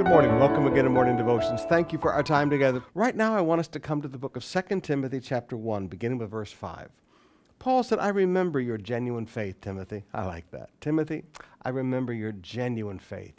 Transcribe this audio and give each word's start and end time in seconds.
Good 0.00 0.08
morning. 0.08 0.38
Welcome 0.38 0.66
again 0.66 0.84
to 0.84 0.90
Morning 0.90 1.18
Devotions. 1.18 1.64
Thank 1.64 1.92
you 1.92 1.98
for 1.98 2.10
our 2.10 2.22
time 2.22 2.48
together. 2.48 2.82
Right 2.94 3.14
now, 3.14 3.36
I 3.36 3.42
want 3.42 3.58
us 3.58 3.68
to 3.68 3.78
come 3.78 4.00
to 4.00 4.08
the 4.08 4.16
book 4.16 4.34
of 4.34 4.42
2 4.42 4.80
Timothy, 4.80 5.20
chapter 5.20 5.58
1, 5.58 5.88
beginning 5.88 6.16
with 6.16 6.30
verse 6.30 6.50
5. 6.50 6.88
Paul 7.58 7.82
said, 7.82 7.98
I 7.98 8.08
remember 8.08 8.60
your 8.60 8.78
genuine 8.78 9.26
faith, 9.26 9.60
Timothy. 9.60 10.04
I 10.14 10.24
like 10.24 10.50
that. 10.52 10.70
Timothy, 10.80 11.24
I 11.66 11.68
remember 11.68 12.14
your 12.14 12.32
genuine 12.32 12.98
faith. 12.98 13.34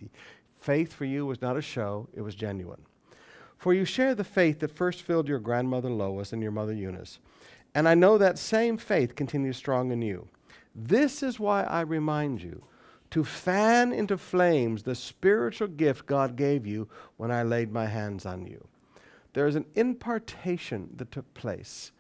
Faith 0.56 0.94
for 0.94 1.06
you 1.06 1.26
was 1.26 1.42
not 1.42 1.58
a 1.58 1.64
show, 1.64 2.08
it 2.14 2.22
was 2.22 2.36
genuine. 2.36 2.84
For 3.58 3.74
you 3.74 3.84
share 3.84 4.14
the 4.14 4.24
faith 4.24 4.60
that 4.60 4.70
first 4.70 5.02
filled 5.02 5.28
your 5.28 5.40
grandmother 5.40 5.90
Lois 5.90 6.32
and 6.32 6.44
your 6.44 6.52
mother 6.52 6.74
Eunice. 6.74 7.18
And 7.74 7.90
I 7.90 7.96
know 7.96 8.20
that 8.20 8.38
same 8.38 8.78
faith 8.78 9.16
continues 9.16 9.58
strong 9.58 9.92
in 9.92 10.04
you. 10.04 10.28
This 10.76 11.24
is 11.24 11.40
why 11.40 11.64
I 11.64 11.82
remind 11.82 12.44
you 12.44 12.62
to 13.12 13.24
fan 13.24 13.92
into 13.92 14.18
flames 14.18 14.84
the 14.84 14.96
spiritual 14.96 15.68
gift 15.68 16.06
God 16.06 16.36
gave 16.36 16.66
you 16.66 16.88
when 17.18 17.32
I 17.32 17.44
laid 17.44 17.72
my 17.72 17.86
hands 17.86 18.26
on 18.26 18.46
you. 18.46 18.68
There 19.34 19.48
is 19.48 19.56
an 19.56 19.66
impartation 19.76 20.90
that 20.98 21.12
took 21.12 21.34
place. 21.34 21.92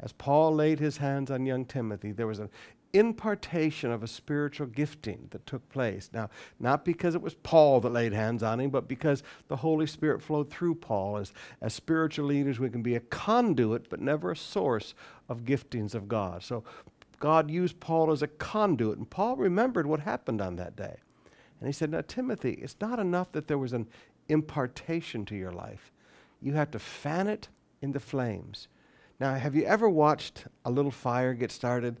As 0.00 0.12
Paul 0.12 0.54
laid 0.54 0.80
his 0.80 0.96
hands 0.96 1.30
on 1.30 1.44
young 1.44 1.64
Timothy, 1.64 2.12
there 2.12 2.26
was 2.26 2.38
an 2.38 2.50
impartation 2.92 3.90
of 3.90 4.02
a 4.02 4.08
spiritual 4.08 4.66
gifting 4.66 5.28
that 5.30 5.46
took 5.46 5.68
place. 5.68 6.10
Now, 6.12 6.30
not 6.58 6.84
because 6.84 7.14
it 7.14 7.22
was 7.22 7.34
Paul 7.34 7.80
that 7.80 7.90
laid 7.90 8.12
hands 8.12 8.42
on 8.42 8.60
him, 8.60 8.70
but 8.70 8.88
because 8.88 9.22
the 9.48 9.56
Holy 9.56 9.86
Spirit 9.86 10.22
flowed 10.22 10.50
through 10.50 10.76
Paul. 10.76 11.16
As, 11.16 11.32
as 11.60 11.74
spiritual 11.74 12.26
leaders, 12.26 12.58
we 12.58 12.70
can 12.70 12.82
be 12.82 12.96
a 12.96 13.00
conduit, 13.00 13.88
but 13.88 14.00
never 14.00 14.32
a 14.32 14.36
source 14.36 14.94
of 15.28 15.44
giftings 15.44 15.94
of 15.94 16.08
God. 16.08 16.42
So 16.42 16.64
God 17.20 17.50
used 17.50 17.78
Paul 17.78 18.10
as 18.10 18.22
a 18.22 18.26
conduit, 18.26 18.98
and 18.98 19.08
Paul 19.08 19.36
remembered 19.36 19.86
what 19.86 20.00
happened 20.00 20.40
on 20.40 20.56
that 20.56 20.74
day. 20.74 20.96
And 21.60 21.68
he 21.68 21.72
said, 21.72 21.90
Now, 21.90 22.00
Timothy, 22.00 22.54
it's 22.54 22.76
not 22.80 22.98
enough 22.98 23.30
that 23.32 23.46
there 23.46 23.58
was 23.58 23.72
an 23.72 23.86
impartation 24.28 25.24
to 25.26 25.36
your 25.36 25.52
life, 25.52 25.92
you 26.40 26.54
have 26.54 26.70
to 26.72 26.78
fan 26.78 27.28
it 27.28 27.48
in 27.82 27.92
the 27.92 28.00
flames. 28.00 28.68
Now, 29.20 29.34
have 29.34 29.54
you 29.54 29.64
ever 29.64 29.88
watched 29.88 30.46
a 30.64 30.70
little 30.70 30.90
fire 30.90 31.34
get 31.34 31.52
started? 31.52 31.98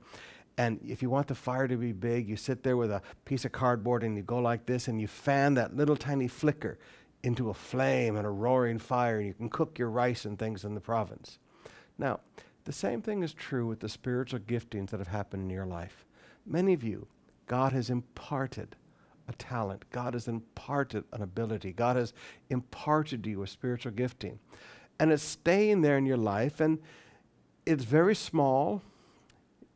And 0.56 0.80
if 0.86 1.02
you 1.02 1.10
want 1.10 1.28
the 1.28 1.34
fire 1.34 1.68
to 1.68 1.76
be 1.76 1.92
big, 1.92 2.28
you 2.28 2.36
sit 2.36 2.62
there 2.62 2.76
with 2.76 2.90
a 2.90 3.02
piece 3.24 3.44
of 3.44 3.52
cardboard 3.52 4.02
and 4.02 4.16
you 4.16 4.22
go 4.22 4.38
like 4.38 4.66
this 4.66 4.88
and 4.88 5.00
you 5.00 5.06
fan 5.06 5.54
that 5.54 5.76
little 5.76 5.96
tiny 5.96 6.28
flicker 6.28 6.78
into 7.22 7.50
a 7.50 7.54
flame 7.54 8.16
and 8.16 8.26
a 8.26 8.30
roaring 8.30 8.78
fire, 8.78 9.18
and 9.18 9.26
you 9.26 9.34
can 9.34 9.50
cook 9.50 9.78
your 9.78 9.90
rice 9.90 10.24
and 10.24 10.38
things 10.38 10.64
in 10.64 10.74
the 10.74 10.80
province. 10.80 11.38
Now, 11.98 12.20
the 12.64 12.72
same 12.72 13.02
thing 13.02 13.22
is 13.22 13.32
true 13.32 13.66
with 13.66 13.80
the 13.80 13.88
spiritual 13.88 14.40
giftings 14.40 14.90
that 14.90 15.00
have 15.00 15.08
happened 15.08 15.44
in 15.44 15.50
your 15.50 15.66
life. 15.66 16.04
Many 16.46 16.72
of 16.72 16.82
you, 16.82 17.06
God 17.46 17.72
has 17.72 17.90
imparted 17.90 18.76
a 19.28 19.32
talent, 19.32 19.84
God 19.90 20.14
has 20.14 20.28
imparted 20.28 21.04
an 21.12 21.22
ability, 21.22 21.72
God 21.72 21.96
has 21.96 22.12
imparted 22.48 23.24
to 23.24 23.30
you 23.30 23.42
a 23.42 23.46
spiritual 23.46 23.92
gifting. 23.92 24.38
And 24.98 25.12
it's 25.12 25.22
staying 25.22 25.80
there 25.80 25.96
in 25.96 26.06
your 26.06 26.16
life, 26.16 26.60
and 26.60 26.78
it's 27.64 27.84
very 27.84 28.14
small. 28.14 28.82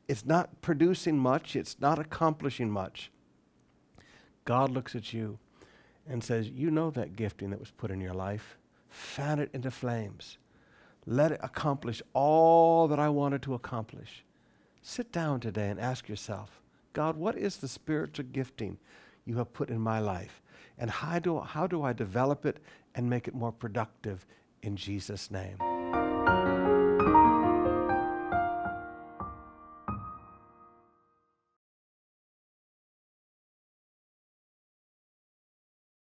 It's 0.06 0.26
not 0.26 0.60
producing 0.60 1.18
much, 1.18 1.56
it's 1.56 1.80
not 1.80 1.98
accomplishing 1.98 2.70
much. 2.70 3.10
God 4.44 4.70
looks 4.70 4.94
at 4.94 5.12
you 5.12 5.38
and 6.06 6.22
says, 6.22 6.48
You 6.48 6.70
know 6.70 6.90
that 6.90 7.16
gifting 7.16 7.50
that 7.50 7.60
was 7.60 7.70
put 7.70 7.90
in 7.90 8.00
your 8.00 8.12
life. 8.12 8.58
Fan 8.88 9.38
it 9.38 9.50
into 9.52 9.70
flames. 9.70 10.38
Let 11.06 11.32
it 11.32 11.40
accomplish 11.42 12.02
all 12.12 12.88
that 12.88 12.98
I 12.98 13.08
wanted 13.08 13.42
to 13.42 13.54
accomplish. 13.54 14.24
Sit 14.82 15.12
down 15.12 15.40
today 15.40 15.68
and 15.68 15.80
ask 15.80 16.08
yourself, 16.08 16.60
God, 16.92 17.16
what 17.16 17.36
is 17.36 17.56
the 17.56 17.68
spiritual 17.68 18.26
gifting 18.32 18.78
you 19.24 19.36
have 19.38 19.52
put 19.52 19.70
in 19.70 19.80
my 19.80 19.98
life? 19.98 20.42
And 20.78 20.90
how 20.90 21.18
do, 21.18 21.40
how 21.40 21.66
do 21.66 21.82
I 21.82 21.92
develop 21.92 22.46
it 22.46 22.58
and 22.94 23.08
make 23.08 23.28
it 23.28 23.34
more 23.34 23.52
productive 23.52 24.26
in 24.62 24.76
Jesus' 24.76 25.30
name? 25.30 25.58